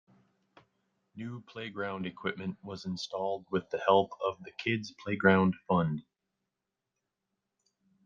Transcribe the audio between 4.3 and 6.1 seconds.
the Kids Playground Fund.